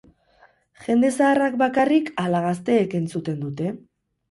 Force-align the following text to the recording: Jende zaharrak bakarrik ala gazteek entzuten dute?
Jende 0.85 1.11
zaharrak 1.17 1.59
bakarrik 1.63 2.11
ala 2.25 2.43
gazteek 2.49 2.99
entzuten 3.03 3.41
dute? 3.47 3.79